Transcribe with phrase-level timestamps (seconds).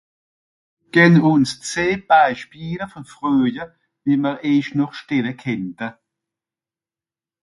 [0.91, 5.99] genn uns zeh Beispieler von Fröje wie mr eich noch stelle kennte